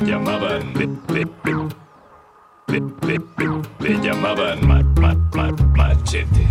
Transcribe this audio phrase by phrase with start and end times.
[0.00, 0.72] le llamaban.
[0.74, 2.86] Le, le,
[3.80, 6.46] le, llamaban ma, ma, ma, Machete.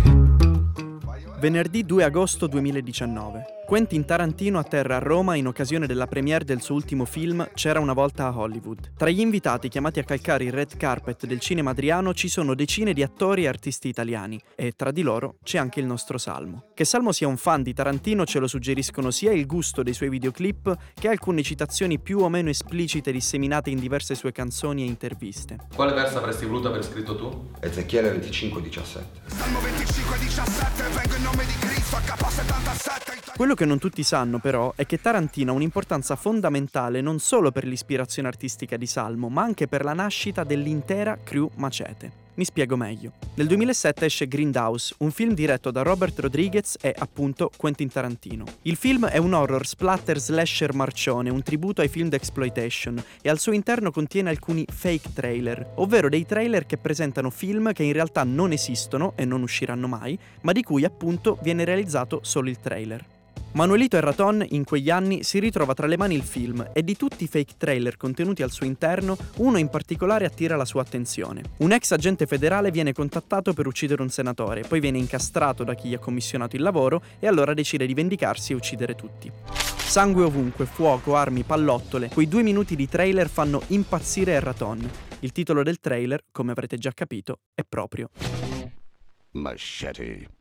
[1.38, 3.57] Venerdì 2 agosto 2019.
[3.68, 7.92] Quentin Tarantino atterra a Roma in occasione della premiere del suo ultimo film C'era una
[7.92, 8.92] volta a Hollywood.
[8.96, 12.94] Tra gli invitati chiamati a calcare il red carpet del cinema adriano ci sono decine
[12.94, 16.70] di attori e artisti italiani e tra di loro c'è anche il nostro Salmo.
[16.72, 20.08] Che Salmo sia un fan di Tarantino ce lo suggeriscono sia il gusto dei suoi
[20.08, 25.58] videoclip che alcune citazioni più o meno esplicite disseminate in diverse sue canzoni e interviste.
[25.74, 27.50] Quale verso avresti voluto aver scritto tu?
[27.60, 28.80] Ezechiele 25-17.
[29.26, 33.36] Salmo 25-17, vengo in nome di Cristo, H77.
[33.38, 37.64] Quello che non tutti sanno però è che Tarantino ha un'importanza fondamentale non solo per
[37.64, 42.26] l'ispirazione artistica di Salmo, ma anche per la nascita dell'intera crew Macete.
[42.34, 43.14] Mi spiego meglio.
[43.34, 48.44] Nel 2007 esce Grindhouse, un film diretto da Robert Rodriguez e appunto Quentin Tarantino.
[48.62, 53.40] Il film è un horror splatter slasher marcione, un tributo ai film d'exploitation e al
[53.40, 58.22] suo interno contiene alcuni fake trailer, ovvero dei trailer che presentano film che in realtà
[58.22, 63.16] non esistono e non usciranno mai, ma di cui appunto viene realizzato solo il trailer.
[63.52, 67.24] Manuelito Erraton in quegli anni si ritrova tra le mani il film e di tutti
[67.24, 71.42] i fake trailer contenuti al suo interno, uno in particolare attira la sua attenzione.
[71.58, 75.88] Un ex agente federale viene contattato per uccidere un senatore, poi viene incastrato da chi
[75.88, 79.30] gli ha commissionato il lavoro e allora decide di vendicarsi e uccidere tutti.
[79.76, 84.88] Sangue ovunque, fuoco, armi, pallottole, quei due minuti di trailer fanno impazzire Erraton.
[85.20, 88.10] Il titolo del trailer, come avrete già capito, è proprio
[89.32, 90.37] Machete.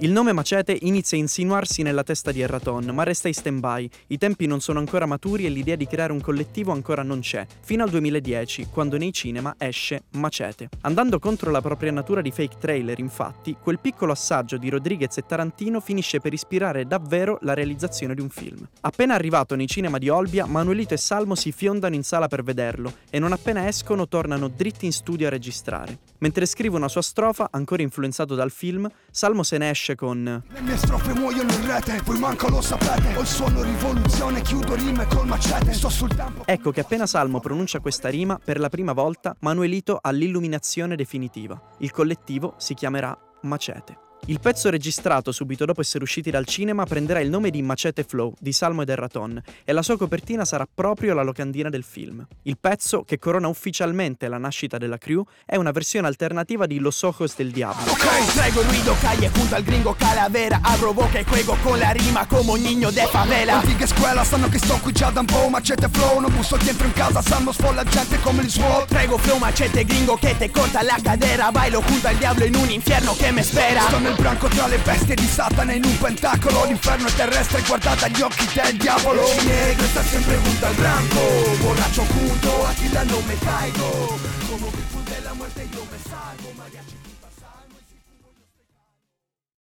[0.00, 3.88] Il nome Macete inizia a insinuarsi nella testa di Erraton, ma resta in stand-by.
[4.08, 7.46] I tempi non sono ancora maturi e l'idea di creare un collettivo ancora non c'è,
[7.60, 10.68] fino al 2010, quando nei cinema esce Macete.
[10.80, 15.24] Andando contro la propria natura di fake trailer, infatti, quel piccolo assaggio di Rodriguez e
[15.24, 18.66] Tarantino finisce per ispirare davvero la realizzazione di un film.
[18.80, 22.92] Appena arrivato nei cinema di Olbia, Manuelito e Salmo si fiondano in sala per vederlo
[23.10, 25.98] e non appena escono tornano dritti in studio a registrare.
[26.18, 30.60] Mentre scrive una sua strofa, ancora influenzato dal film, Salmo se ne esce con Le
[30.62, 33.14] mie strofe muoiono in rete, voi manco lo sapete.
[33.16, 35.74] Ho il suono rivoluzione, chiudo rime col macete.
[35.74, 36.46] Sto sul tempo.
[36.46, 41.60] Ecco che appena Salmo pronuncia questa rima, per la prima volta Manuelito ha l'illuminazione definitiva.
[41.80, 44.03] Il collettivo si chiamerà Macete.
[44.26, 48.32] Il pezzo registrato subito dopo essere usciti dal cinema prenderà il nome di Macete Flow
[48.38, 52.26] di Salmo ed Erraton e la sua copertina sarà proprio la locandina del film.
[52.44, 57.02] Il pezzo, che corona ufficialmente la nascita della crew, è una versione alternativa di Los
[57.02, 57.92] Ojos del Diablo.
[57.92, 62.24] Ok, traigo ruido, calle, punta al gringo, calavera Abro boca e juego con la rima
[62.26, 65.48] come un niño de favela Antiche scuola, sanno che sto qui già da un po'
[65.50, 69.36] Macete flow, non busso dentro in casa Sanno sfolla gente come il suo Traigo flow
[69.36, 73.30] machete gringo che te corta la cadera Bailo junto al diablo in un infierno che
[73.30, 76.64] me espera Nel branco tra le bestie di Satana in un pentacolo.
[76.66, 79.26] L'inferno è terrestre, guardate agli occhi del diavolo.
[79.42, 81.20] Negro sta sempre junto al branco.
[81.58, 86.52] Borracho junto a chi da nome caigo Como Bigfoot de la muerte yo me salvo
[86.56, 87.23] Mariachi